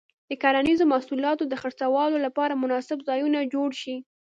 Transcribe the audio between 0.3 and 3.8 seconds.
کرنیزو محصولاتو د خرڅلاو لپاره مناسب ځایونه جوړ